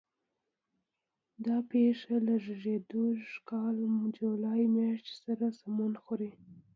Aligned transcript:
دا 1.45 1.57
پېښه 1.71 2.15
له 2.27 2.35
زېږدیز 2.45 3.21
کال 3.49 3.77
جولای 4.17 4.63
میاشتې 4.75 5.13
سره 5.23 5.45
سمون 5.59 5.93
خوري. 6.03 6.31